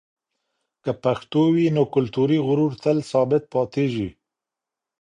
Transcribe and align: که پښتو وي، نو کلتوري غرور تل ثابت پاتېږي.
که 0.83 0.91
پښتو 1.03 1.41
وي، 1.53 1.67
نو 1.75 1.83
کلتوري 1.95 2.37
غرور 2.47 2.71
تل 2.83 2.97
ثابت 3.11 3.43
پاتېږي. 3.53 4.09